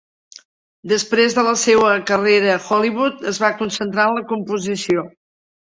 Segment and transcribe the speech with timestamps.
[0.93, 5.11] Després de la seua carrera a Hollywood, es va concentrar en la composició.